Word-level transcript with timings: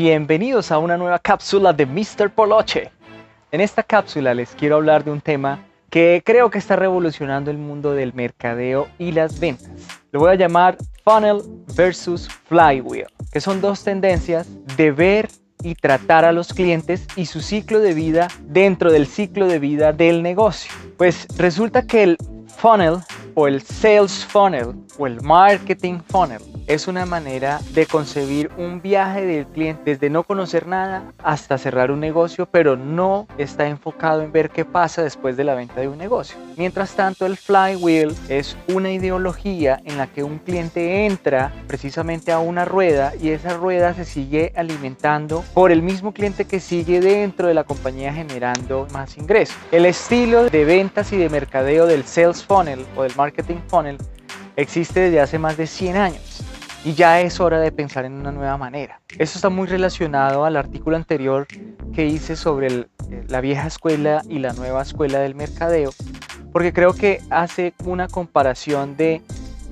Bienvenidos 0.00 0.70
a 0.70 0.78
una 0.78 0.96
nueva 0.96 1.18
cápsula 1.18 1.72
de 1.72 1.84
Mr. 1.84 2.30
Poloche. 2.30 2.92
En 3.50 3.60
esta 3.60 3.82
cápsula 3.82 4.32
les 4.32 4.50
quiero 4.50 4.76
hablar 4.76 5.02
de 5.02 5.10
un 5.10 5.20
tema 5.20 5.66
que 5.90 6.22
creo 6.24 6.50
que 6.50 6.58
está 6.58 6.76
revolucionando 6.76 7.50
el 7.50 7.58
mundo 7.58 7.94
del 7.94 8.14
mercadeo 8.14 8.86
y 9.00 9.10
las 9.10 9.40
ventas. 9.40 9.68
Lo 10.12 10.20
voy 10.20 10.30
a 10.30 10.34
llamar 10.36 10.78
funnel 11.02 11.42
versus 11.74 12.28
flywheel, 12.44 13.08
que 13.32 13.40
son 13.40 13.60
dos 13.60 13.82
tendencias 13.82 14.46
de 14.76 14.92
ver 14.92 15.28
y 15.64 15.74
tratar 15.74 16.24
a 16.24 16.30
los 16.30 16.54
clientes 16.54 17.04
y 17.16 17.26
su 17.26 17.40
ciclo 17.40 17.80
de 17.80 17.92
vida 17.92 18.28
dentro 18.42 18.92
del 18.92 19.08
ciclo 19.08 19.48
de 19.48 19.58
vida 19.58 19.92
del 19.92 20.22
negocio. 20.22 20.70
Pues 20.96 21.26
resulta 21.36 21.82
que 21.82 22.04
el 22.04 22.18
funnel 22.46 22.98
o 23.34 23.48
el 23.48 23.62
sales 23.62 24.24
funnel 24.24 24.76
o 24.96 25.08
el 25.08 25.20
marketing 25.22 25.98
funnel 26.06 26.57
es 26.68 26.86
una 26.86 27.06
manera 27.06 27.60
de 27.72 27.86
concebir 27.86 28.50
un 28.58 28.82
viaje 28.82 29.24
del 29.24 29.46
cliente 29.46 29.82
desde 29.92 30.10
no 30.10 30.22
conocer 30.22 30.66
nada 30.66 31.12
hasta 31.24 31.56
cerrar 31.56 31.90
un 31.90 31.98
negocio, 31.98 32.46
pero 32.46 32.76
no 32.76 33.26
está 33.38 33.66
enfocado 33.66 34.20
en 34.20 34.32
ver 34.32 34.50
qué 34.50 34.66
pasa 34.66 35.02
después 35.02 35.38
de 35.38 35.44
la 35.44 35.54
venta 35.54 35.80
de 35.80 35.88
un 35.88 35.96
negocio. 35.96 36.36
Mientras 36.58 36.92
tanto, 36.92 37.24
el 37.24 37.38
flywheel 37.38 38.14
es 38.28 38.54
una 38.68 38.90
ideología 38.92 39.80
en 39.84 39.96
la 39.96 40.08
que 40.08 40.22
un 40.22 40.38
cliente 40.38 41.06
entra 41.06 41.54
precisamente 41.66 42.32
a 42.32 42.38
una 42.38 42.66
rueda 42.66 43.14
y 43.16 43.30
esa 43.30 43.56
rueda 43.56 43.94
se 43.94 44.04
sigue 44.04 44.52
alimentando 44.54 45.42
por 45.54 45.72
el 45.72 45.80
mismo 45.80 46.12
cliente 46.12 46.44
que 46.44 46.60
sigue 46.60 47.00
dentro 47.00 47.48
de 47.48 47.54
la 47.54 47.64
compañía 47.64 48.12
generando 48.12 48.86
más 48.92 49.16
ingresos. 49.16 49.56
El 49.72 49.86
estilo 49.86 50.50
de 50.50 50.64
ventas 50.66 51.14
y 51.14 51.16
de 51.16 51.30
mercadeo 51.30 51.86
del 51.86 52.04
sales 52.04 52.44
funnel 52.44 52.84
o 52.94 53.04
del 53.04 53.16
marketing 53.16 53.56
funnel 53.68 53.96
existe 54.56 55.00
desde 55.00 55.20
hace 55.20 55.38
más 55.38 55.56
de 55.56 55.66
100 55.66 55.96
años 55.96 56.44
y 56.84 56.94
ya 56.94 57.20
es 57.20 57.40
hora 57.40 57.60
de 57.60 57.72
pensar 57.72 58.04
en 58.04 58.14
una 58.14 58.32
nueva 58.32 58.56
manera. 58.56 59.00
Esto 59.10 59.38
está 59.38 59.48
muy 59.48 59.66
relacionado 59.66 60.44
al 60.44 60.56
artículo 60.56 60.96
anterior 60.96 61.46
que 61.94 62.06
hice 62.06 62.36
sobre 62.36 62.68
eh, 62.68 62.86
la 63.28 63.40
vieja 63.40 63.66
escuela 63.66 64.22
y 64.28 64.38
la 64.38 64.52
nueva 64.52 64.82
escuela 64.82 65.18
del 65.18 65.34
mercadeo, 65.34 65.90
porque 66.52 66.72
creo 66.72 66.92
que 66.92 67.20
hace 67.30 67.74
una 67.84 68.08
comparación 68.08 68.96
de 68.96 69.22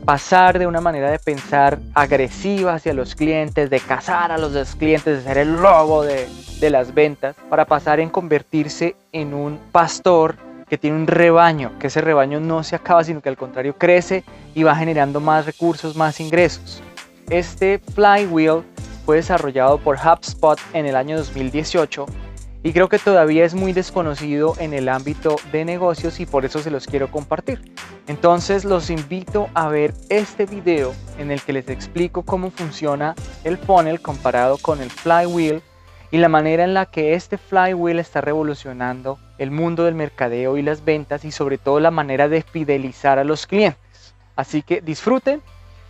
pasar 0.05 0.59
de 0.59 0.67
una 0.67 0.81
manera 0.81 1.11
de 1.11 1.19
pensar 1.19 1.79
agresiva 1.95 2.75
hacia 2.75 2.95
los 2.95 3.15
clientes, 3.15 3.71
de 3.71 3.81
cazar 3.81 4.31
a 4.31 4.39
los 4.39 4.77
clientes, 4.77 5.19
de 5.19 5.23
ser 5.25 5.39
el 5.39 5.55
lobo 5.55 6.05
de, 6.05 6.29
de 6.61 6.71
las 6.71 6.95
ventas, 6.95 7.35
para 7.49 7.65
pasar 7.65 7.99
en 7.99 8.09
convertirse 8.09 8.95
en 9.13 9.35
un 9.35 9.59
pastor 9.73 10.37
que 10.69 10.79
tiene 10.79 10.97
un 10.97 11.07
rebaño, 11.07 11.73
que 11.79 11.87
ese 11.87 12.01
rebaño 12.01 12.41
no 12.41 12.63
se 12.63 12.77
acaba, 12.77 13.05
sino 13.05 13.21
que 13.21 13.29
al 13.29 13.37
contrario 13.37 13.77
crece 13.79 14.25
y 14.55 14.63
va 14.65 14.75
generando 14.77 15.21
más 15.21 15.47
recursos, 15.47 15.97
más 15.97 16.21
ingresos. 16.21 16.83
Este 17.31 17.81
flywheel 17.81 18.63
fue 19.05 19.17
desarrollado 19.17 19.79
por 19.79 19.97
HubSpot 19.97 20.61
en 20.73 20.87
el 20.87 20.95
año 20.95 21.17
2018 21.17 22.07
y 22.63 22.73
creo 22.73 22.89
que 22.89 23.01
todavía 23.01 23.45
es 23.45 23.53
muy 23.53 23.73
desconocido 23.73 24.55
en 24.59 24.73
el 24.73 24.89
ámbito 24.89 25.35
de 25.51 25.65
negocios 25.65 26.21
y 26.21 26.27
por 26.27 26.45
eso 26.45 26.61
se 26.61 26.71
los 26.71 26.87
quiero 26.87 27.11
compartir. 27.11 27.61
Entonces 28.07 28.65
los 28.65 28.91
invito 28.91 29.49
a 29.55 29.67
ver 29.67 29.93
este 30.09 30.47
video 30.47 30.95
en 31.19 31.33
el 31.33 31.43
que 31.43 31.53
les 31.53 31.69
explico 31.69 32.23
cómo 32.23 32.53
funciona 32.53 33.17
el 33.43 33.59
funnel 33.59 34.01
comparado 34.01 34.57
con 34.59 34.81
el 34.81 34.91
flywheel 34.91 35.63
y 36.13 36.19
la 36.19 36.29
manera 36.29 36.63
en 36.63 36.75
la 36.75 36.87
que 36.87 37.15
este 37.15 37.39
flywheel 37.39 37.99
está 37.99 38.21
revolucionando 38.21 39.19
el 39.39 39.51
mundo 39.51 39.83
del 39.83 39.97
mercadeo 39.97 40.59
y 40.59 40.63
las 40.63 40.85
ventas 40.85 41.25
y 41.25 41.33
sobre 41.33 41.59
todo 41.59 41.81
la 41.81 41.91
manera 41.91 42.29
de 42.29 42.43
fidelizar 42.43 43.19
a 43.19 43.25
los 43.25 43.49
clientes. 43.49 44.15
Así 44.37 44.63
que 44.63 44.81
disfruten 44.81 45.43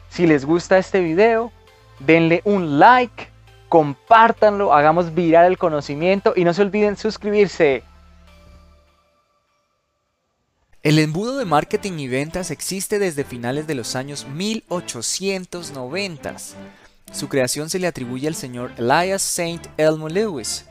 si 0.09 0.27
les 0.27 0.45
gusta 0.45 0.79
este 0.79 1.01
video, 1.01 1.53
denle 2.01 2.43
un 2.45 2.79
like, 2.79 3.29
compártanlo, 3.69 4.73
hagamos 4.73 5.15
virar 5.15 5.47
el 5.47 5.59
conocimiento 5.59 6.33
y 6.37 6.45
no 6.45 6.55
se 6.55 6.63
olviden 6.63 6.97
suscribirse. 6.97 7.83
El 10.83 11.01
embudo 11.01 11.37
de 11.37 11.45
marketing 11.45 11.99
y 11.99 12.07
ventas 12.07 12.53
existe 12.53 13.01
desde 13.01 13.25
finales 13.25 13.67
de 13.67 13.75
los 13.75 13.97
años 13.97 14.29
1890. 14.29 16.37
Su 17.13 17.29
creación 17.29 17.71
se 17.71 17.81
le 17.81 17.89
atribuye 17.89 18.29
al 18.29 18.37
señor 18.37 18.71
Elias 18.77 19.23
Saint 19.23 19.67
Elmo 19.79 20.09
Lewis, 20.09 20.67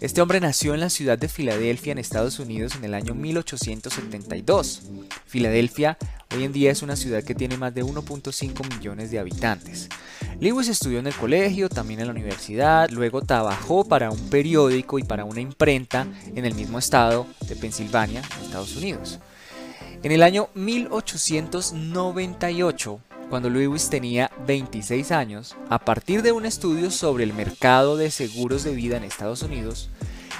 este 0.00 0.22
hombre 0.22 0.40
nació 0.40 0.74
en 0.74 0.80
la 0.80 0.90
ciudad 0.90 1.18
de 1.18 1.28
Filadelfia, 1.28 1.92
en 1.92 1.98
Estados 1.98 2.38
Unidos, 2.38 2.74
en 2.76 2.84
el 2.84 2.94
año 2.94 3.14
1872. 3.14 4.82
Filadelfia 5.26 5.98
hoy 6.34 6.44
en 6.44 6.52
día 6.52 6.70
es 6.70 6.82
una 6.82 6.96
ciudad 6.96 7.22
que 7.22 7.34
tiene 7.34 7.56
más 7.56 7.74
de 7.74 7.84
1.5 7.84 8.76
millones 8.76 9.10
de 9.10 9.18
habitantes. 9.18 9.88
Lewis 10.40 10.68
estudió 10.68 11.00
en 11.00 11.06
el 11.06 11.14
colegio, 11.14 11.68
también 11.68 12.00
en 12.00 12.06
la 12.06 12.12
universidad, 12.12 12.88
luego 12.90 13.22
trabajó 13.22 13.84
para 13.84 14.10
un 14.10 14.30
periódico 14.30 14.98
y 14.98 15.02
para 15.02 15.24
una 15.24 15.40
imprenta 15.40 16.06
en 16.34 16.46
el 16.46 16.54
mismo 16.54 16.78
estado 16.78 17.26
de 17.46 17.56
Pensilvania, 17.56 18.22
Estados 18.42 18.76
Unidos. 18.76 19.18
En 20.02 20.12
el 20.12 20.22
año 20.22 20.48
1898, 20.54 23.00
cuando 23.30 23.48
Lewis 23.48 23.88
tenía 23.88 24.30
26 24.46 25.12
años, 25.12 25.56
a 25.68 25.78
partir 25.78 26.22
de 26.22 26.32
un 26.32 26.44
estudio 26.44 26.90
sobre 26.90 27.22
el 27.22 27.32
mercado 27.32 27.96
de 27.96 28.10
seguros 28.10 28.64
de 28.64 28.74
vida 28.74 28.96
en 28.96 29.04
Estados 29.04 29.42
Unidos, 29.42 29.88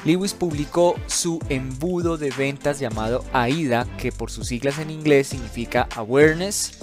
Lewis 0.04 0.34
publicó 0.34 0.96
su 1.06 1.38
embudo 1.48 2.18
de 2.18 2.30
ventas 2.30 2.80
llamado 2.80 3.24
AIDA, 3.32 3.86
que 3.96 4.10
por 4.10 4.30
sus 4.30 4.48
siglas 4.48 4.78
en 4.80 4.90
inglés 4.90 5.28
significa 5.28 5.88
Awareness, 5.94 6.78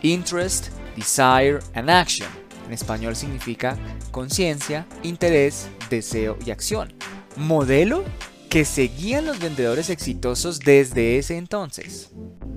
Interest, 0.00 0.68
Desire 0.96 1.58
and 1.74 1.90
Action. 1.90 2.28
En 2.66 2.72
español 2.72 3.14
significa 3.14 3.76
conciencia, 4.12 4.86
interés, 5.02 5.68
deseo 5.90 6.38
y 6.46 6.52
acción. 6.52 6.94
Modelo 7.36 8.02
que 8.48 8.64
seguían 8.64 9.26
los 9.26 9.40
vendedores 9.40 9.90
exitosos 9.90 10.58
desde 10.58 11.18
ese 11.18 11.36
entonces. 11.36 12.10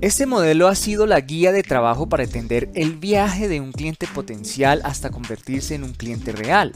Este 0.03 0.25
modelo 0.25 0.67
ha 0.67 0.75
sido 0.75 1.05
la 1.05 1.21
guía 1.21 1.53
de 1.53 1.63
trabajo 1.63 2.09
para 2.09 2.25
entender 2.25 2.69
el 2.73 2.97
viaje 2.97 3.47
de 3.47 3.61
un 3.61 3.71
cliente 3.71 4.05
potencial 4.05 4.81
hasta 4.83 5.11
convertirse 5.11 5.75
en 5.75 5.85
un 5.85 5.93
cliente 5.93 6.33
real. 6.33 6.73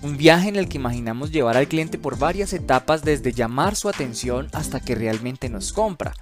Un 0.00 0.16
viaje 0.16 0.48
en 0.48 0.56
el 0.56 0.70
que 0.70 0.78
imaginamos 0.78 1.32
llevar 1.32 1.58
al 1.58 1.68
cliente 1.68 1.98
por 1.98 2.18
varias 2.18 2.54
etapas 2.54 3.04
desde 3.04 3.34
llamar 3.34 3.76
su 3.76 3.90
atención 3.90 4.48
hasta 4.54 4.80
que 4.80 4.94
realmente 4.94 5.50
nos 5.50 5.70
compra. 5.70 6.14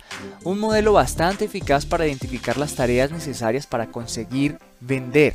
Un 0.42 0.58
modelo 0.58 0.92
bastante 0.92 1.44
eficaz 1.44 1.86
para 1.86 2.08
identificar 2.08 2.56
las 2.56 2.74
tareas 2.74 3.12
necesarias 3.12 3.68
para 3.68 3.92
conseguir 3.92 4.58
vender. 4.80 5.34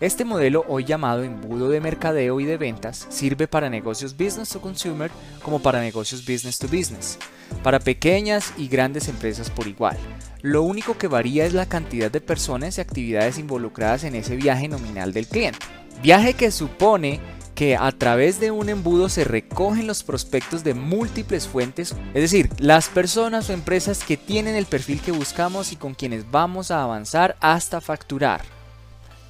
Este 0.00 0.24
modelo, 0.24 0.64
hoy 0.68 0.86
llamado 0.86 1.22
embudo 1.22 1.68
de 1.68 1.82
mercadeo 1.82 2.40
y 2.40 2.46
de 2.46 2.56
ventas, 2.56 3.06
sirve 3.10 3.46
para 3.46 3.68
negocios 3.68 4.16
business 4.16 4.48
to 4.48 4.62
consumer 4.62 5.10
como 5.42 5.60
para 5.60 5.82
negocios 5.82 6.24
business 6.24 6.58
to 6.58 6.66
business, 6.66 7.18
para 7.62 7.80
pequeñas 7.80 8.52
y 8.56 8.68
grandes 8.68 9.08
empresas 9.08 9.50
por 9.50 9.66
igual. 9.66 9.96
Lo 10.42 10.62
único 10.62 10.96
que 10.96 11.08
varía 11.08 11.44
es 11.44 11.52
la 11.52 11.66
cantidad 11.66 12.10
de 12.10 12.20
personas 12.20 12.78
y 12.78 12.80
actividades 12.80 13.38
involucradas 13.38 14.04
en 14.04 14.14
ese 14.14 14.36
viaje 14.36 14.68
nominal 14.68 15.12
del 15.12 15.26
cliente. 15.26 15.58
Viaje 16.02 16.34
que 16.34 16.50
supone 16.50 17.20
que 17.54 17.76
a 17.76 17.92
través 17.92 18.40
de 18.40 18.50
un 18.50 18.70
embudo 18.70 19.10
se 19.10 19.24
recogen 19.24 19.86
los 19.86 20.02
prospectos 20.02 20.64
de 20.64 20.72
múltiples 20.72 21.46
fuentes, 21.46 21.94
es 22.14 22.22
decir, 22.22 22.48
las 22.58 22.88
personas 22.88 23.50
o 23.50 23.52
empresas 23.52 24.02
que 24.02 24.16
tienen 24.16 24.56
el 24.56 24.64
perfil 24.64 25.02
que 25.02 25.12
buscamos 25.12 25.70
y 25.70 25.76
con 25.76 25.92
quienes 25.92 26.30
vamos 26.30 26.70
a 26.70 26.82
avanzar 26.82 27.36
hasta 27.40 27.82
facturar. 27.82 28.40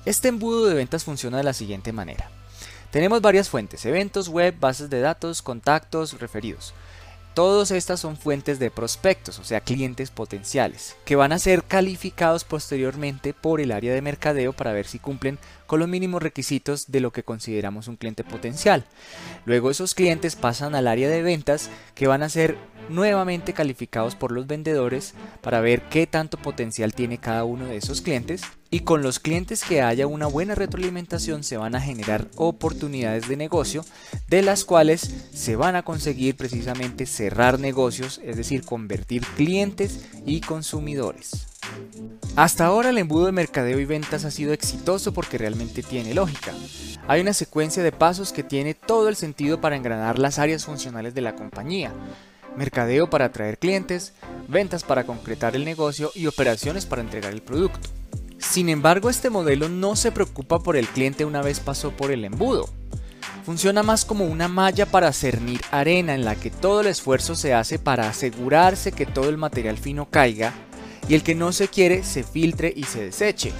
Este 0.04 0.28
embudo 0.28 0.66
de 0.66 0.74
ventas 0.74 1.02
funciona 1.02 1.38
de 1.38 1.42
la 1.42 1.52
siguiente 1.52 1.92
manera. 1.92 2.30
Tenemos 2.92 3.20
varias 3.20 3.48
fuentes, 3.48 3.84
eventos, 3.84 4.28
web, 4.28 4.54
bases 4.60 4.90
de 4.90 5.00
datos, 5.00 5.42
contactos, 5.42 6.20
referidos. 6.20 6.72
Todas 7.34 7.70
estas 7.70 8.00
son 8.00 8.16
fuentes 8.16 8.58
de 8.58 8.70
prospectos, 8.70 9.38
o 9.38 9.44
sea, 9.44 9.60
clientes 9.60 10.10
potenciales, 10.10 10.96
que 11.04 11.16
van 11.16 11.32
a 11.32 11.38
ser 11.38 11.62
calificados 11.62 12.44
posteriormente 12.44 13.34
por 13.34 13.60
el 13.60 13.70
área 13.70 13.94
de 13.94 14.02
mercadeo 14.02 14.52
para 14.52 14.72
ver 14.72 14.86
si 14.86 14.98
cumplen 14.98 15.38
con 15.70 15.78
los 15.78 15.88
mínimos 15.88 16.20
requisitos 16.20 16.90
de 16.90 16.98
lo 16.98 17.12
que 17.12 17.22
consideramos 17.22 17.86
un 17.86 17.94
cliente 17.94 18.24
potencial. 18.24 18.86
Luego 19.44 19.70
esos 19.70 19.94
clientes 19.94 20.34
pasan 20.34 20.74
al 20.74 20.88
área 20.88 21.08
de 21.08 21.22
ventas 21.22 21.70
que 21.94 22.08
van 22.08 22.24
a 22.24 22.28
ser 22.28 22.56
nuevamente 22.88 23.52
calificados 23.52 24.16
por 24.16 24.32
los 24.32 24.48
vendedores 24.48 25.14
para 25.40 25.60
ver 25.60 25.82
qué 25.82 26.08
tanto 26.08 26.38
potencial 26.38 26.92
tiene 26.92 27.18
cada 27.18 27.44
uno 27.44 27.66
de 27.66 27.76
esos 27.76 28.00
clientes 28.00 28.42
y 28.68 28.80
con 28.80 29.02
los 29.02 29.20
clientes 29.20 29.62
que 29.62 29.80
haya 29.80 30.08
una 30.08 30.26
buena 30.26 30.56
retroalimentación 30.56 31.44
se 31.44 31.56
van 31.56 31.76
a 31.76 31.80
generar 31.80 32.26
oportunidades 32.34 33.28
de 33.28 33.36
negocio 33.36 33.84
de 34.26 34.42
las 34.42 34.64
cuales 34.64 35.28
se 35.32 35.54
van 35.54 35.76
a 35.76 35.84
conseguir 35.84 36.36
precisamente 36.36 37.06
cerrar 37.06 37.60
negocios, 37.60 38.20
es 38.24 38.36
decir, 38.36 38.64
convertir 38.64 39.22
clientes 39.36 40.04
y 40.26 40.40
consumidores. 40.40 41.49
Hasta 42.36 42.66
ahora 42.66 42.90
el 42.90 42.98
embudo 42.98 43.26
de 43.26 43.32
mercadeo 43.32 43.80
y 43.80 43.84
ventas 43.84 44.24
ha 44.24 44.30
sido 44.30 44.52
exitoso 44.52 45.12
porque 45.12 45.38
realmente 45.38 45.82
tiene 45.82 46.14
lógica. 46.14 46.52
Hay 47.08 47.20
una 47.20 47.32
secuencia 47.32 47.82
de 47.82 47.92
pasos 47.92 48.32
que 48.32 48.42
tiene 48.42 48.74
todo 48.74 49.08
el 49.08 49.16
sentido 49.16 49.60
para 49.60 49.76
engranar 49.76 50.18
las 50.18 50.38
áreas 50.38 50.64
funcionales 50.64 51.14
de 51.14 51.20
la 51.20 51.34
compañía 51.34 51.92
mercadeo 52.56 53.08
para 53.10 53.26
atraer 53.26 53.58
clientes, 53.58 54.12
ventas 54.48 54.84
para 54.84 55.04
concretar 55.04 55.56
el 55.56 55.64
negocio 55.64 56.10
y 56.14 56.26
operaciones 56.26 56.86
para 56.86 57.02
entregar 57.02 57.32
el 57.32 57.42
producto. 57.42 57.88
Sin 58.38 58.68
embargo, 58.68 59.10
este 59.10 59.30
modelo 59.30 59.68
no 59.68 59.96
se 59.96 60.12
preocupa 60.12 60.60
por 60.60 60.76
el 60.76 60.88
cliente 60.88 61.24
una 61.24 61.42
vez 61.42 61.60
pasó 61.60 61.90
por 61.90 62.10
el 62.10 62.24
embudo. 62.24 62.68
funciona 63.44 63.82
más 63.82 64.04
como 64.04 64.26
una 64.26 64.48
malla 64.48 64.86
para 64.86 65.12
cernir 65.12 65.60
arena 65.70 66.14
en 66.14 66.24
la 66.24 66.36
que 66.36 66.50
todo 66.50 66.82
el 66.82 66.86
esfuerzo 66.86 67.34
se 67.34 67.54
hace 67.54 67.78
para 67.78 68.08
asegurarse 68.08 68.92
que 68.92 69.06
todo 69.06 69.28
el 69.28 69.38
material 69.38 69.78
fino 69.78 70.08
caiga 70.10 70.52
y 71.10 71.14
el 71.14 71.24
que 71.24 71.34
no 71.34 71.50
se 71.50 71.66
quiere 71.66 72.04
se 72.04 72.22
filtre 72.22 72.72
y 72.74 72.84
se 72.84 73.02
deseche. 73.02 73.52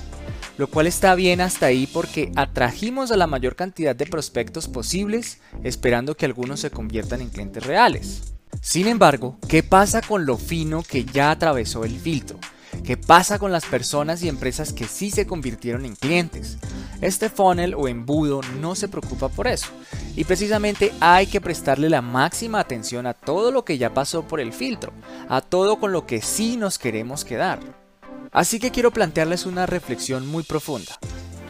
Lo 0.56 0.69
cual 0.69 0.87
está 0.87 1.17
bien 1.17 1.41
hasta 1.41 1.67
ahí 1.67 1.88
porque 1.88 2.31
atrajimos 2.37 3.11
a 3.11 3.17
la 3.17 3.26
mayor 3.26 3.56
cantidad 3.56 3.97
de 3.97 4.06
prospectos 4.06 4.69
posibles 4.69 5.41
esperando 5.64 6.17
que 6.17 6.26
algunos 6.26 6.61
se 6.61 6.70
conviertan 6.70 7.23
en 7.23 7.29
clientes 7.29 7.67
reales. 7.67 8.35
Sin 8.61 8.87
embargo, 8.87 9.37
¿qué 9.49 9.64
pasa 9.64 10.00
con 10.00 10.26
lo 10.26 10.38
fino 10.38 10.85
que 10.85 11.05
ya 11.05 11.32
atravesó 11.32 11.85
el 11.85 11.99
filtro? 11.99 12.38
¿Qué 12.84 12.96
pasa 12.96 13.38
con 13.38 13.52
las 13.52 13.66
personas 13.66 14.22
y 14.22 14.28
empresas 14.28 14.72
que 14.72 14.86
sí 14.86 15.10
se 15.10 15.26
convirtieron 15.26 15.84
en 15.84 15.94
clientes? 15.94 16.58
Este 17.00 17.28
funnel 17.28 17.74
o 17.74 17.88
embudo 17.88 18.40
no 18.60 18.74
se 18.74 18.88
preocupa 18.88 19.28
por 19.28 19.46
eso. 19.46 19.68
Y 20.16 20.24
precisamente 20.24 20.92
hay 21.00 21.26
que 21.26 21.40
prestarle 21.40 21.88
la 21.88 22.02
máxima 22.02 22.58
atención 22.58 23.06
a 23.06 23.14
todo 23.14 23.52
lo 23.52 23.64
que 23.64 23.78
ya 23.78 23.94
pasó 23.94 24.26
por 24.26 24.40
el 24.40 24.52
filtro, 24.52 24.92
a 25.28 25.40
todo 25.40 25.78
con 25.78 25.92
lo 25.92 26.06
que 26.06 26.20
sí 26.20 26.56
nos 26.56 26.78
queremos 26.78 27.24
quedar. 27.24 27.60
Así 28.32 28.58
que 28.58 28.70
quiero 28.70 28.90
plantearles 28.90 29.46
una 29.46 29.66
reflexión 29.66 30.26
muy 30.26 30.42
profunda. 30.42 30.98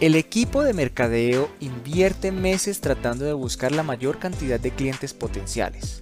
El 0.00 0.14
equipo 0.14 0.62
de 0.62 0.72
mercadeo 0.72 1.50
invierte 1.60 2.32
meses 2.32 2.80
tratando 2.80 3.24
de 3.24 3.34
buscar 3.34 3.72
la 3.72 3.82
mayor 3.82 4.18
cantidad 4.18 4.58
de 4.58 4.70
clientes 4.70 5.14
potenciales. 5.14 6.00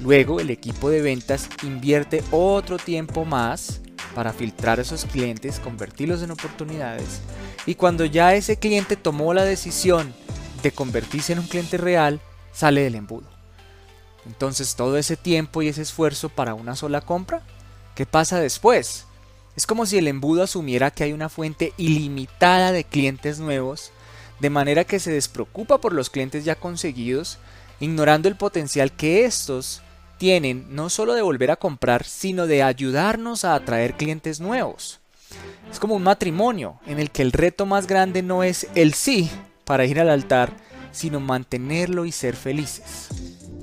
Luego 0.00 0.40
el 0.40 0.50
equipo 0.50 0.90
de 0.90 1.02
ventas 1.02 1.48
invierte 1.62 2.22
otro 2.30 2.78
tiempo 2.78 3.24
más 3.24 3.80
para 4.16 4.32
filtrar 4.32 4.78
a 4.78 4.82
esos 4.82 5.04
clientes, 5.04 5.60
convertirlos 5.60 6.22
en 6.22 6.30
oportunidades. 6.30 7.20
Y 7.66 7.74
cuando 7.74 8.06
ya 8.06 8.34
ese 8.34 8.56
cliente 8.56 8.96
tomó 8.96 9.34
la 9.34 9.44
decisión 9.44 10.14
de 10.62 10.72
convertirse 10.72 11.34
en 11.34 11.40
un 11.40 11.46
cliente 11.46 11.76
real, 11.76 12.22
sale 12.50 12.80
del 12.80 12.94
embudo. 12.94 13.28
Entonces 14.24 14.74
todo 14.74 14.96
ese 14.96 15.18
tiempo 15.18 15.60
y 15.60 15.68
ese 15.68 15.82
esfuerzo 15.82 16.30
para 16.30 16.54
una 16.54 16.76
sola 16.76 17.02
compra, 17.02 17.42
¿qué 17.94 18.06
pasa 18.06 18.40
después? 18.40 19.04
Es 19.54 19.66
como 19.66 19.84
si 19.84 19.98
el 19.98 20.08
embudo 20.08 20.44
asumiera 20.44 20.90
que 20.90 21.04
hay 21.04 21.12
una 21.12 21.28
fuente 21.28 21.74
ilimitada 21.76 22.72
de 22.72 22.84
clientes 22.84 23.38
nuevos, 23.38 23.92
de 24.40 24.48
manera 24.48 24.84
que 24.84 24.98
se 24.98 25.12
despreocupa 25.12 25.76
por 25.78 25.92
los 25.92 26.08
clientes 26.08 26.42
ya 26.42 26.54
conseguidos, 26.54 27.36
ignorando 27.80 28.30
el 28.30 28.36
potencial 28.36 28.92
que 28.92 29.26
estos 29.26 29.82
tienen 30.18 30.74
no 30.74 30.88
solo 30.88 31.14
de 31.14 31.22
volver 31.22 31.50
a 31.50 31.56
comprar, 31.56 32.04
sino 32.04 32.46
de 32.46 32.62
ayudarnos 32.62 33.44
a 33.44 33.54
atraer 33.54 33.94
clientes 33.94 34.40
nuevos. 34.40 35.00
Es 35.70 35.78
como 35.78 35.94
un 35.94 36.02
matrimonio 36.02 36.78
en 36.86 36.98
el 36.98 37.10
que 37.10 37.22
el 37.22 37.32
reto 37.32 37.66
más 37.66 37.86
grande 37.86 38.22
no 38.22 38.42
es 38.42 38.68
el 38.74 38.94
sí 38.94 39.30
para 39.64 39.84
ir 39.84 40.00
al 40.00 40.10
altar, 40.10 40.52
sino 40.92 41.20
mantenerlo 41.20 42.04
y 42.06 42.12
ser 42.12 42.36
felices. 42.36 43.08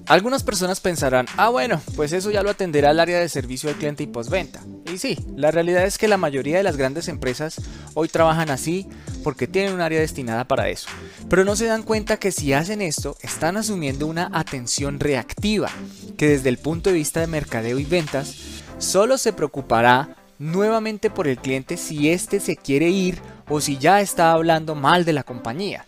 Algunas 0.05 0.43
personas 0.43 0.81
pensarán, 0.81 1.27
ah 1.37 1.47
bueno, 1.47 1.81
pues 1.95 2.11
eso 2.11 2.29
ya 2.29 2.43
lo 2.43 2.49
atenderá 2.49 2.91
el 2.91 2.99
área 2.99 3.19
de 3.19 3.29
servicio 3.29 3.69
al 3.69 3.77
cliente 3.77 4.03
y 4.03 4.07
postventa. 4.07 4.61
Y 4.93 4.97
sí, 4.97 5.17
la 5.37 5.49
realidad 5.49 5.85
es 5.85 5.97
que 5.97 6.09
la 6.09 6.17
mayoría 6.17 6.57
de 6.57 6.63
las 6.63 6.75
grandes 6.75 7.07
empresas 7.07 7.61
hoy 7.93 8.09
trabajan 8.09 8.49
así 8.49 8.85
porque 9.23 9.47
tienen 9.47 9.73
un 9.73 9.79
área 9.79 10.01
destinada 10.01 10.45
para 10.45 10.67
eso. 10.67 10.89
Pero 11.29 11.45
no 11.45 11.55
se 11.55 11.67
dan 11.67 11.83
cuenta 11.83 12.17
que 12.17 12.33
si 12.33 12.51
hacen 12.51 12.81
esto, 12.81 13.15
están 13.21 13.55
asumiendo 13.55 14.05
una 14.05 14.29
atención 14.33 14.99
reactiva, 14.99 15.71
que 16.23 16.29
desde 16.29 16.47
el 16.47 16.57
punto 16.57 16.89
de 16.89 16.95
vista 16.95 17.19
de 17.19 17.27
mercadeo 17.27 17.79
y 17.79 17.83
ventas, 17.83 18.35
solo 18.77 19.17
se 19.17 19.33
preocupará 19.33 20.15
nuevamente 20.39 21.09
por 21.09 21.27
el 21.27 21.37
cliente 21.37 21.75
si 21.75 22.11
éste 22.11 22.39
se 22.39 22.55
quiere 22.55 22.89
ir 22.89 23.19
o 23.49 23.59
si 23.59 23.77
ya 23.77 23.99
está 23.99 24.31
hablando 24.31 24.73
mal 24.73 25.03
de 25.03 25.11
la 25.11 25.23
compañía, 25.23 25.83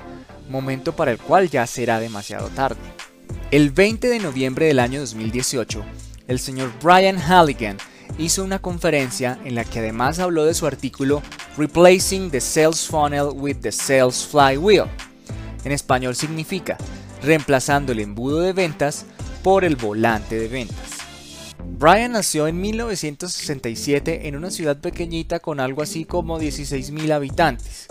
momento 0.49 0.93
para 0.93 1.11
el 1.11 1.19
cual 1.19 1.49
ya 1.49 1.65
será 1.65 2.01
demasiado 2.01 2.49
tarde. 2.49 2.81
El 3.49 3.71
20 3.71 4.09
de 4.09 4.19
noviembre 4.19 4.65
del 4.65 4.79
año 4.79 4.99
2018, 4.99 5.85
el 6.27 6.39
señor 6.39 6.69
Brian 6.83 7.17
Halligan 7.17 7.77
hizo 8.17 8.43
una 8.43 8.59
conferencia 8.59 9.39
en 9.45 9.55
la 9.55 9.63
que 9.63 9.79
además 9.79 10.19
habló 10.19 10.43
de 10.43 10.53
su 10.53 10.67
artículo 10.67 11.21
Replacing 11.57 12.29
the 12.29 12.41
Sales 12.41 12.85
Funnel 12.87 13.29
with 13.33 13.59
the 13.61 13.71
Sales 13.71 14.27
Flywheel. 14.29 14.89
En 15.63 15.71
español 15.71 16.13
significa 16.13 16.77
reemplazando 17.23 17.93
el 17.93 18.01
embudo 18.01 18.41
de 18.41 18.51
ventas 18.51 19.05
por 19.45 19.63
el 19.63 19.75
volante 19.75 20.39
de 20.39 20.47
ventas. 20.47 21.05
Brian 21.77 22.13
nació 22.13 22.47
en 22.47 22.59
1967 22.59 24.27
en 24.27 24.35
una 24.35 24.49
ciudad 24.49 24.77
pequeñita 24.77 25.39
con 25.39 25.59
algo 25.59 25.83
así 25.83 26.03
como 26.03 26.39
16.000 26.39 27.11
habitantes, 27.11 27.85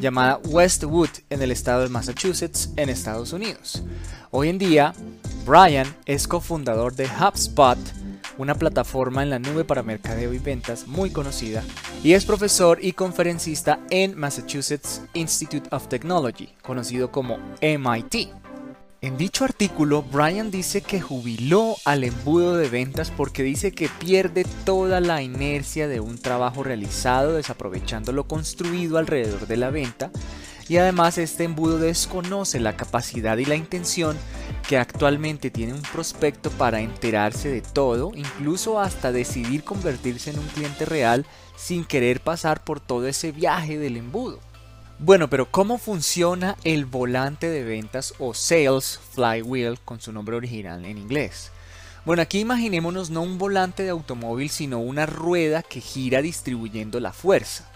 llamada 0.00 0.38
Westwood 0.44 1.08
en 1.28 1.42
el 1.42 1.50
estado 1.50 1.82
de 1.82 1.88
Massachusetts, 1.88 2.70
en 2.76 2.90
Estados 2.90 3.32
Unidos. 3.32 3.82
Hoy 4.30 4.50
en 4.50 4.58
día, 4.58 4.94
Brian 5.44 5.96
es 6.06 6.28
cofundador 6.28 6.94
de 6.94 7.08
HubSpot, 7.08 7.78
una 8.38 8.54
plataforma 8.54 9.24
en 9.24 9.30
la 9.30 9.40
nube 9.40 9.64
para 9.64 9.82
mercadeo 9.82 10.32
y 10.32 10.38
ventas 10.38 10.86
muy 10.86 11.10
conocida, 11.10 11.64
y 12.04 12.12
es 12.12 12.24
profesor 12.24 12.78
y 12.80 12.92
conferencista 12.92 13.80
en 13.90 14.16
Massachusetts 14.16 15.02
Institute 15.14 15.68
of 15.74 15.88
Technology, 15.88 16.50
conocido 16.62 17.10
como 17.10 17.40
MIT. 17.60 18.49
En 19.02 19.16
dicho 19.16 19.46
artículo, 19.46 20.02
Brian 20.02 20.50
dice 20.50 20.82
que 20.82 21.00
jubiló 21.00 21.74
al 21.86 22.04
embudo 22.04 22.58
de 22.58 22.68
ventas 22.68 23.10
porque 23.10 23.42
dice 23.42 23.72
que 23.72 23.88
pierde 23.88 24.44
toda 24.66 25.00
la 25.00 25.22
inercia 25.22 25.88
de 25.88 26.00
un 26.00 26.18
trabajo 26.18 26.62
realizado 26.62 27.32
desaprovechando 27.32 28.12
lo 28.12 28.24
construido 28.24 28.98
alrededor 28.98 29.46
de 29.46 29.56
la 29.56 29.70
venta 29.70 30.10
y 30.68 30.76
además 30.76 31.16
este 31.16 31.44
embudo 31.44 31.78
desconoce 31.78 32.60
la 32.60 32.76
capacidad 32.76 33.38
y 33.38 33.46
la 33.46 33.56
intención 33.56 34.18
que 34.68 34.76
actualmente 34.76 35.50
tiene 35.50 35.72
un 35.72 35.82
prospecto 35.82 36.50
para 36.50 36.82
enterarse 36.82 37.48
de 37.48 37.62
todo, 37.62 38.12
incluso 38.14 38.78
hasta 38.78 39.12
decidir 39.12 39.64
convertirse 39.64 40.28
en 40.28 40.40
un 40.40 40.46
cliente 40.48 40.84
real 40.84 41.24
sin 41.56 41.86
querer 41.86 42.20
pasar 42.20 42.64
por 42.64 42.80
todo 42.80 43.06
ese 43.06 43.32
viaje 43.32 43.78
del 43.78 43.96
embudo. 43.96 44.40
Bueno, 45.02 45.30
pero 45.30 45.50
¿cómo 45.50 45.78
funciona 45.78 46.58
el 46.62 46.84
volante 46.84 47.48
de 47.48 47.64
ventas 47.64 48.12
o 48.18 48.34
Sales 48.34 49.00
Flywheel 49.12 49.80
con 49.80 49.98
su 49.98 50.12
nombre 50.12 50.36
original 50.36 50.84
en 50.84 50.98
inglés? 50.98 51.52
Bueno, 52.04 52.20
aquí 52.20 52.40
imaginémonos 52.40 53.08
no 53.08 53.22
un 53.22 53.38
volante 53.38 53.82
de 53.82 53.88
automóvil, 53.88 54.50
sino 54.50 54.78
una 54.78 55.06
rueda 55.06 55.62
que 55.62 55.80
gira 55.80 56.20
distribuyendo 56.20 57.00
la 57.00 57.14
fuerza. 57.14 57.66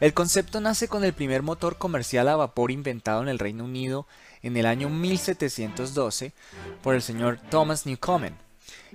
El 0.00 0.12
concepto 0.12 0.60
nace 0.60 0.86
con 0.86 1.02
el 1.02 1.14
primer 1.14 1.42
motor 1.42 1.78
comercial 1.78 2.28
a 2.28 2.36
vapor 2.36 2.70
inventado 2.70 3.22
en 3.22 3.28
el 3.28 3.38
Reino 3.38 3.64
Unido 3.64 4.06
en 4.42 4.58
el 4.58 4.66
año 4.66 4.90
1712 4.90 6.34
por 6.82 6.94
el 6.94 7.00
señor 7.00 7.40
Thomas 7.48 7.86
Newcomen 7.86 8.36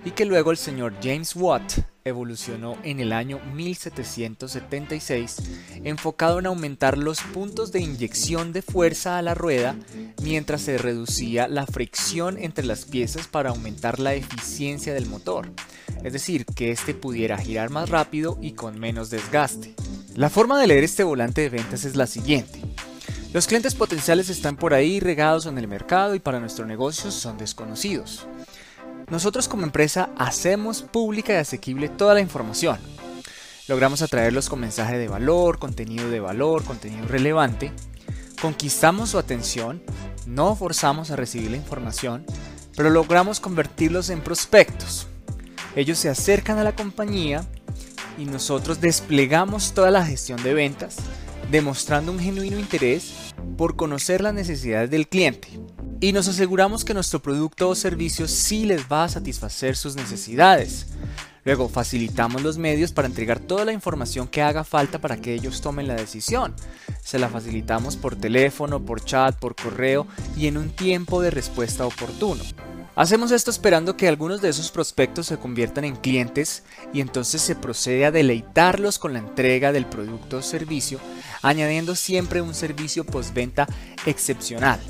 y 0.04 0.12
que 0.12 0.24
luego 0.24 0.52
el 0.52 0.56
señor 0.56 0.94
James 1.02 1.34
Watt 1.34 1.80
evolucionó 2.04 2.76
en 2.82 3.00
el 3.00 3.12
año 3.12 3.40
1776, 3.54 5.36
enfocado 5.84 6.38
en 6.38 6.46
aumentar 6.46 6.98
los 6.98 7.20
puntos 7.20 7.72
de 7.72 7.80
inyección 7.80 8.52
de 8.52 8.62
fuerza 8.62 9.18
a 9.18 9.22
la 9.22 9.34
rueda 9.34 9.76
mientras 10.22 10.62
se 10.62 10.78
reducía 10.78 11.48
la 11.48 11.66
fricción 11.66 12.38
entre 12.38 12.64
las 12.64 12.84
piezas 12.84 13.28
para 13.28 13.50
aumentar 13.50 14.00
la 14.00 14.14
eficiencia 14.14 14.94
del 14.94 15.06
motor, 15.06 15.48
es 16.02 16.12
decir, 16.12 16.44
que 16.46 16.70
éste 16.70 16.94
pudiera 16.94 17.38
girar 17.38 17.70
más 17.70 17.88
rápido 17.88 18.38
y 18.40 18.52
con 18.52 18.78
menos 18.78 19.10
desgaste. 19.10 19.74
La 20.14 20.30
forma 20.30 20.60
de 20.60 20.66
leer 20.66 20.84
este 20.84 21.04
volante 21.04 21.40
de 21.40 21.48
ventas 21.48 21.84
es 21.84 21.96
la 21.96 22.06
siguiente. 22.06 22.60
Los 23.32 23.46
clientes 23.46 23.74
potenciales 23.74 24.28
están 24.28 24.56
por 24.56 24.74
ahí 24.74 25.00
regados 25.00 25.46
en 25.46 25.56
el 25.56 25.66
mercado 25.66 26.14
y 26.14 26.20
para 26.20 26.38
nuestro 26.38 26.66
negocio 26.66 27.10
son 27.10 27.38
desconocidos. 27.38 28.26
Nosotros 29.12 29.46
como 29.46 29.64
empresa 29.64 30.08
hacemos 30.16 30.80
pública 30.80 31.34
y 31.34 31.36
asequible 31.36 31.90
toda 31.90 32.14
la 32.14 32.22
información. 32.22 32.78
Logramos 33.68 34.00
atraerlos 34.00 34.48
con 34.48 34.58
mensaje 34.58 34.96
de 34.96 35.06
valor, 35.06 35.58
contenido 35.58 36.08
de 36.08 36.18
valor, 36.18 36.64
contenido 36.64 37.06
relevante. 37.08 37.72
Conquistamos 38.40 39.10
su 39.10 39.18
atención, 39.18 39.82
no 40.24 40.56
forzamos 40.56 41.10
a 41.10 41.16
recibir 41.16 41.50
la 41.50 41.58
información, 41.58 42.24
pero 42.74 42.88
logramos 42.88 43.38
convertirlos 43.38 44.08
en 44.08 44.22
prospectos. 44.22 45.06
Ellos 45.76 45.98
se 45.98 46.08
acercan 46.08 46.56
a 46.56 46.64
la 46.64 46.74
compañía 46.74 47.44
y 48.16 48.24
nosotros 48.24 48.80
desplegamos 48.80 49.74
toda 49.74 49.90
la 49.90 50.06
gestión 50.06 50.42
de 50.42 50.54
ventas, 50.54 50.96
demostrando 51.50 52.12
un 52.12 52.18
genuino 52.18 52.58
interés 52.58 53.12
por 53.58 53.76
conocer 53.76 54.22
las 54.22 54.32
necesidades 54.32 54.88
del 54.88 55.06
cliente 55.06 55.61
y 56.02 56.12
nos 56.12 56.26
aseguramos 56.26 56.84
que 56.84 56.94
nuestro 56.94 57.22
producto 57.22 57.68
o 57.68 57.76
servicio 57.76 58.26
sí 58.26 58.64
les 58.64 58.88
va 58.90 59.04
a 59.04 59.08
satisfacer 59.08 59.76
sus 59.76 59.94
necesidades. 59.94 60.88
Luego 61.44 61.68
facilitamos 61.68 62.42
los 62.42 62.58
medios 62.58 62.90
para 62.90 63.06
entregar 63.06 63.38
toda 63.38 63.64
la 63.64 63.72
información 63.72 64.26
que 64.26 64.42
haga 64.42 64.64
falta 64.64 65.00
para 65.00 65.18
que 65.18 65.32
ellos 65.32 65.60
tomen 65.60 65.86
la 65.86 65.94
decisión. 65.94 66.56
Se 67.04 67.20
la 67.20 67.28
facilitamos 67.28 67.96
por 67.96 68.16
teléfono, 68.16 68.84
por 68.84 69.04
chat, 69.04 69.38
por 69.38 69.54
correo 69.54 70.08
y 70.36 70.48
en 70.48 70.56
un 70.58 70.70
tiempo 70.70 71.22
de 71.22 71.30
respuesta 71.30 71.86
oportuno. 71.86 72.42
Hacemos 72.96 73.30
esto 73.30 73.52
esperando 73.52 73.96
que 73.96 74.08
algunos 74.08 74.42
de 74.42 74.48
esos 74.48 74.72
prospectos 74.72 75.28
se 75.28 75.38
conviertan 75.38 75.84
en 75.84 75.94
clientes 75.94 76.64
y 76.92 77.00
entonces 77.00 77.42
se 77.42 77.54
procede 77.54 78.06
a 78.06 78.10
deleitarlos 78.10 78.98
con 78.98 79.12
la 79.12 79.20
entrega 79.20 79.70
del 79.70 79.86
producto 79.86 80.38
o 80.38 80.42
servicio, 80.42 80.98
añadiendo 81.42 81.94
siempre 81.94 82.42
un 82.42 82.54
servicio 82.54 83.04
postventa 83.04 83.68
excepcional. 84.04 84.80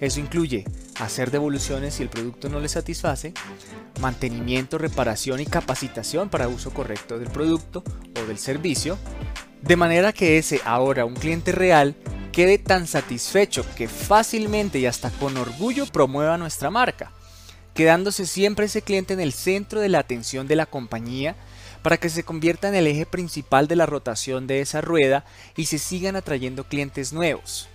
Eso 0.00 0.18
incluye 0.18 0.64
hacer 0.98 1.30
devoluciones 1.30 1.94
si 1.94 2.02
el 2.02 2.08
producto 2.08 2.48
no 2.48 2.58
le 2.58 2.68
satisface, 2.68 3.34
mantenimiento, 4.00 4.78
reparación 4.78 5.40
y 5.40 5.46
capacitación 5.46 6.30
para 6.30 6.48
uso 6.48 6.72
correcto 6.72 7.18
del 7.18 7.28
producto 7.28 7.84
o 8.20 8.26
del 8.26 8.38
servicio, 8.38 8.98
de 9.60 9.76
manera 9.76 10.12
que 10.12 10.38
ese 10.38 10.60
ahora 10.64 11.04
un 11.04 11.14
cliente 11.14 11.52
real 11.52 11.94
quede 12.32 12.56
tan 12.58 12.86
satisfecho 12.86 13.64
que 13.76 13.88
fácilmente 13.88 14.78
y 14.78 14.86
hasta 14.86 15.10
con 15.10 15.36
orgullo 15.36 15.84
promueva 15.86 16.38
nuestra 16.38 16.70
marca, 16.70 17.12
quedándose 17.74 18.24
siempre 18.24 18.66
ese 18.66 18.82
cliente 18.82 19.12
en 19.12 19.20
el 19.20 19.32
centro 19.32 19.80
de 19.80 19.90
la 19.90 19.98
atención 19.98 20.46
de 20.46 20.56
la 20.56 20.66
compañía 20.66 21.36
para 21.82 21.98
que 21.98 22.08
se 22.08 22.22
convierta 22.22 22.68
en 22.68 22.74
el 22.74 22.86
eje 22.86 23.04
principal 23.04 23.68
de 23.68 23.76
la 23.76 23.86
rotación 23.86 24.46
de 24.46 24.60
esa 24.60 24.80
rueda 24.80 25.24
y 25.56 25.66
se 25.66 25.78
sigan 25.78 26.16
atrayendo 26.16 26.64
clientes 26.64 27.12
nuevos. 27.12 27.68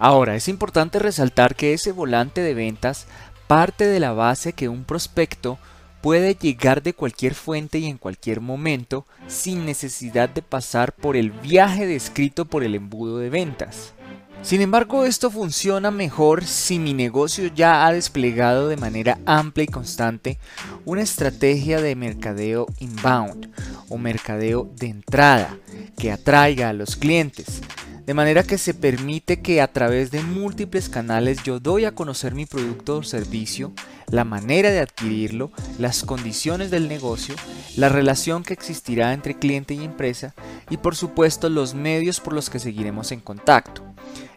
Ahora, 0.00 0.34
es 0.34 0.48
importante 0.48 0.98
resaltar 0.98 1.54
que 1.54 1.74
ese 1.74 1.92
volante 1.92 2.40
de 2.40 2.54
ventas 2.54 3.06
parte 3.46 3.86
de 3.86 4.00
la 4.00 4.12
base 4.12 4.54
que 4.54 4.70
un 4.70 4.84
prospecto 4.84 5.58
puede 6.00 6.34
llegar 6.34 6.82
de 6.82 6.94
cualquier 6.94 7.34
fuente 7.34 7.78
y 7.78 7.86
en 7.86 7.98
cualquier 7.98 8.40
momento 8.40 9.06
sin 9.28 9.66
necesidad 9.66 10.30
de 10.30 10.40
pasar 10.40 10.94
por 10.94 11.16
el 11.18 11.30
viaje 11.30 11.86
descrito 11.86 12.46
por 12.46 12.64
el 12.64 12.74
embudo 12.74 13.18
de 13.18 13.28
ventas. 13.28 13.92
Sin 14.42 14.62
embargo, 14.62 15.04
esto 15.04 15.30
funciona 15.30 15.90
mejor 15.90 16.46
si 16.46 16.78
mi 16.78 16.94
negocio 16.94 17.50
ya 17.54 17.86
ha 17.86 17.92
desplegado 17.92 18.68
de 18.68 18.78
manera 18.78 19.18
amplia 19.26 19.64
y 19.64 19.68
constante 19.68 20.38
una 20.86 21.02
estrategia 21.02 21.82
de 21.82 21.94
mercadeo 21.94 22.66
inbound 22.78 23.52
o 23.90 23.98
mercadeo 23.98 24.70
de 24.76 24.86
entrada 24.86 25.58
que 25.98 26.10
atraiga 26.10 26.70
a 26.70 26.72
los 26.72 26.96
clientes, 26.96 27.60
de 28.10 28.14
manera 28.14 28.42
que 28.42 28.58
se 28.58 28.74
permite 28.74 29.40
que 29.40 29.60
a 29.60 29.72
través 29.72 30.10
de 30.10 30.20
múltiples 30.24 30.88
canales 30.88 31.44
yo 31.44 31.60
doy 31.60 31.84
a 31.84 31.94
conocer 31.94 32.34
mi 32.34 32.44
producto 32.44 32.96
o 32.96 33.02
servicio, 33.04 33.70
la 34.10 34.24
manera 34.24 34.72
de 34.72 34.80
adquirirlo, 34.80 35.52
las 35.78 36.02
condiciones 36.02 36.72
del 36.72 36.88
negocio, 36.88 37.36
la 37.76 37.88
relación 37.88 38.42
que 38.42 38.52
existirá 38.52 39.12
entre 39.12 39.38
cliente 39.38 39.74
y 39.74 39.84
empresa 39.84 40.34
y 40.70 40.78
por 40.78 40.96
supuesto 40.96 41.48
los 41.48 41.74
medios 41.74 42.18
por 42.18 42.32
los 42.32 42.50
que 42.50 42.58
seguiremos 42.58 43.12
en 43.12 43.20
contacto. 43.20 43.84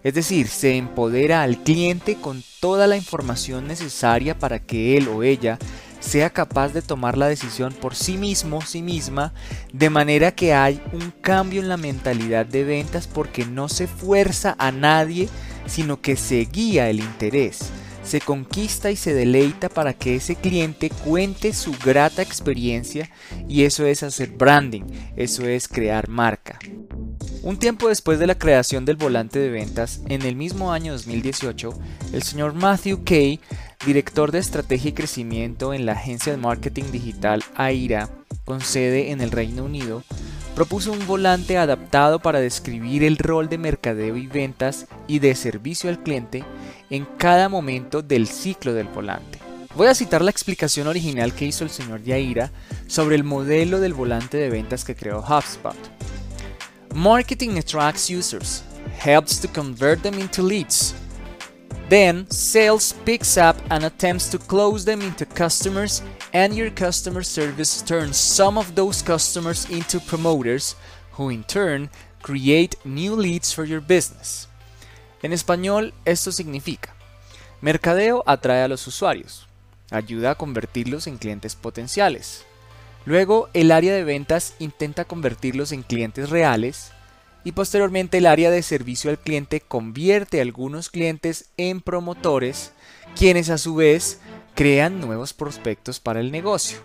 Es 0.03 0.13
decir, 0.13 0.49
se 0.49 0.77
empodera 0.77 1.41
al 1.41 1.57
cliente 1.63 2.17
con 2.17 2.43
toda 2.59 2.85
la 2.85 2.95
información 2.95 3.67
necesaria 3.67 4.37
para 4.37 4.59
que 4.59 4.97
él 4.97 5.07
o 5.07 5.23
ella 5.23 5.57
sea 6.03 6.29
capaz 6.29 6.73
de 6.73 6.81
tomar 6.81 7.17
la 7.17 7.27
decisión 7.27 7.73
por 7.73 7.95
sí 7.95 8.17
mismo, 8.17 8.61
sí 8.61 8.81
misma, 8.81 9.33
de 9.71 9.89
manera 9.89 10.35
que 10.35 10.53
hay 10.53 10.81
un 10.91 11.11
cambio 11.21 11.61
en 11.61 11.69
la 11.69 11.77
mentalidad 11.77 12.45
de 12.45 12.63
ventas 12.63 13.07
porque 13.07 13.45
no 13.45 13.69
se 13.69 13.87
fuerza 13.87 14.55
a 14.59 14.71
nadie, 14.71 15.29
sino 15.65 16.01
que 16.01 16.17
se 16.17 16.45
guía 16.45 16.89
el 16.89 16.99
interés, 16.99 17.69
se 18.03 18.19
conquista 18.19 18.91
y 18.91 18.97
se 18.97 19.13
deleita 19.13 19.69
para 19.69 19.93
que 19.93 20.15
ese 20.15 20.35
cliente 20.35 20.89
cuente 20.89 21.53
su 21.53 21.73
grata 21.83 22.21
experiencia 22.21 23.09
y 23.47 23.63
eso 23.63 23.85
es 23.85 24.03
hacer 24.03 24.31
branding, 24.31 24.83
eso 25.15 25.47
es 25.47 25.69
crear 25.69 26.09
marca. 26.09 26.59
Un 27.43 27.57
tiempo 27.57 27.89
después 27.89 28.19
de 28.19 28.27
la 28.27 28.35
creación 28.35 28.85
del 28.85 28.95
volante 28.95 29.37
de 29.37 29.49
ventas, 29.49 29.99
en 30.07 30.21
el 30.21 30.33
mismo 30.33 30.71
año 30.71 30.93
2018, 30.93 31.73
el 32.13 32.23
señor 32.23 32.53
Matthew 32.53 33.03
Kay, 33.03 33.41
director 33.85 34.31
de 34.31 34.39
estrategia 34.39 34.91
y 34.91 34.93
crecimiento 34.93 35.73
en 35.73 35.85
la 35.85 35.91
agencia 35.91 36.31
de 36.31 36.37
marketing 36.37 36.85
digital 36.93 37.43
AIRA, 37.55 38.09
con 38.45 38.61
sede 38.61 39.11
en 39.11 39.19
el 39.19 39.29
Reino 39.29 39.65
Unido, 39.65 40.03
propuso 40.55 40.93
un 40.93 41.05
volante 41.05 41.57
adaptado 41.57 42.19
para 42.19 42.39
describir 42.39 43.03
el 43.03 43.17
rol 43.17 43.49
de 43.49 43.57
mercadeo 43.57 44.15
y 44.15 44.27
ventas 44.27 44.87
y 45.07 45.19
de 45.19 45.35
servicio 45.35 45.89
al 45.89 46.01
cliente 46.01 46.45
en 46.89 47.03
cada 47.17 47.49
momento 47.49 48.01
del 48.01 48.27
ciclo 48.27 48.73
del 48.73 48.87
volante. 48.87 49.39
Voy 49.75 49.87
a 49.87 49.95
citar 49.95 50.21
la 50.21 50.31
explicación 50.31 50.87
original 50.87 51.33
que 51.33 51.43
hizo 51.43 51.65
el 51.65 51.71
señor 51.71 52.03
Yaira 52.03 52.51
sobre 52.87 53.17
el 53.17 53.25
modelo 53.25 53.81
del 53.81 53.93
volante 53.93 54.37
de 54.37 54.49
ventas 54.49 54.85
que 54.85 54.95
creó 54.95 55.19
HubSpot. 55.19 55.75
Marketing 56.93 57.57
attracts 57.57 58.07
users, 58.07 58.61
helps 58.97 59.39
to 59.39 59.47
convert 59.47 60.03
them 60.03 60.13
into 60.19 60.43
leads. 60.43 60.93
Then, 61.89 62.29
sales 62.29 62.93
picks 63.03 63.35
up 63.35 63.57
and 63.71 63.83
attempts 63.83 64.29
to 64.29 64.37
close 64.37 64.85
them 64.85 65.01
into 65.01 65.25
customers, 65.25 66.03
and 66.33 66.55
your 66.55 66.69
customer 66.69 67.23
service 67.23 67.81
turns 67.81 68.17
some 68.17 68.59
of 68.59 68.75
those 68.75 69.01
customers 69.01 69.67
into 69.71 69.99
promoters, 69.99 70.75
who 71.13 71.29
in 71.29 71.43
turn 71.43 71.89
create 72.21 72.75
new 72.85 73.15
leads 73.15 73.51
for 73.51 73.65
your 73.65 73.81
business. 73.81 74.47
En 75.23 75.33
español, 75.33 75.93
esto 76.05 76.31
significa: 76.31 76.93
Mercadeo 77.61 78.23
atrae 78.27 78.63
a 78.63 78.67
los 78.67 78.85
usuarios, 78.87 79.47
ayuda 79.89 80.31
a 80.31 80.35
convertirlos 80.35 81.07
en 81.07 81.17
clientes 81.17 81.55
potenciales. 81.55 82.45
Luego 83.05 83.49
el 83.53 83.71
área 83.71 83.93
de 83.93 84.03
ventas 84.03 84.55
intenta 84.59 85.05
convertirlos 85.05 85.71
en 85.71 85.83
clientes 85.83 86.29
reales 86.29 86.91
y 87.43 87.51
posteriormente 87.51 88.19
el 88.19 88.25
área 88.25 88.49
de 88.49 88.63
servicio 88.63 89.09
al 89.09 89.19
cliente 89.19 89.59
convierte 89.59 90.39
a 90.39 90.43
algunos 90.43 90.89
clientes 90.89 91.49
en 91.57 91.81
promotores, 91.81 92.71
quienes 93.17 93.49
a 93.49 93.57
su 93.57 93.75
vez 93.75 94.19
crean 94.55 95.01
nuevos 95.01 95.33
prospectos 95.33 95.99
para 95.99 96.21
el 96.21 96.31
negocio. 96.31 96.77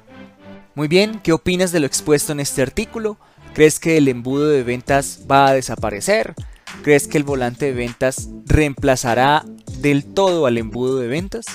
Muy 0.74 0.88
bien, 0.88 1.20
¿qué 1.22 1.32
opinas 1.32 1.70
de 1.70 1.80
lo 1.80 1.86
expuesto 1.86 2.32
en 2.32 2.40
este 2.40 2.62
artículo? 2.62 3.18
¿Crees 3.54 3.78
que 3.78 3.96
el 3.96 4.08
embudo 4.08 4.48
de 4.48 4.62
ventas 4.62 5.20
va 5.30 5.48
a 5.48 5.54
desaparecer? 5.54 6.34
¿Crees 6.82 7.08
que 7.08 7.18
el 7.18 7.24
volante 7.24 7.66
de 7.66 7.72
ventas 7.72 8.28
reemplazará 8.46 9.44
del 9.78 10.04
todo 10.04 10.46
al 10.46 10.58
embudo 10.58 10.98
de 10.98 11.08
ventas? 11.08 11.46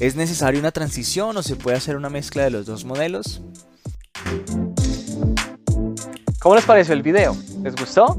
¿Es 0.00 0.16
necesaria 0.16 0.60
una 0.60 0.72
transición 0.72 1.36
o 1.36 1.42
se 1.42 1.56
puede 1.56 1.76
hacer 1.76 1.96
una 1.96 2.10
mezcla 2.10 2.44
de 2.44 2.50
los 2.50 2.66
dos 2.66 2.84
modelos? 2.84 3.42
¿Cómo 6.46 6.54
les 6.54 6.64
pareció 6.64 6.94
el 6.94 7.02
video? 7.02 7.36
¿Les 7.64 7.74
gustó? 7.74 8.16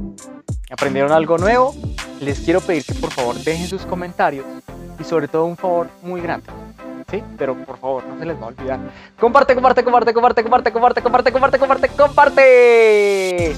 ¿Aprendieron 0.69 1.13
algo 1.13 1.37
nuevo? 1.37 1.73
Les 2.19 2.37
quiero 2.41 2.59
pedir 2.59 2.83
que 2.83 2.93
por 2.95 3.09
favor 3.09 3.35
dejen 3.37 3.65
sus 3.69 3.83
comentarios 3.83 4.45
y 4.99 5.03
sobre 5.05 5.29
todo 5.29 5.45
un 5.45 5.55
favor 5.55 5.87
muy 6.01 6.19
grande. 6.19 6.47
¿Sí? 7.09 7.23
Pero 7.37 7.55
por 7.55 7.77
favor, 7.77 8.05
no 8.05 8.19
se 8.19 8.25
les 8.25 8.35
va 8.35 8.43
a 8.43 8.47
olvidar. 8.47 8.79
Comparte, 9.17 9.55
comparte, 9.55 9.81
comparte, 9.81 10.13
comparte, 10.13 10.43
comparte, 10.43 10.71
comparte, 10.73 11.01
comparte, 11.01 11.31
comparte, 11.31 11.57
comparte, 11.57 11.87
comparte. 11.87 13.55